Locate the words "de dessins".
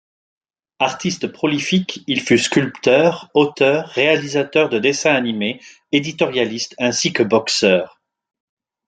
4.69-5.13